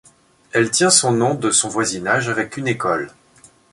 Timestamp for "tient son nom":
0.71-1.35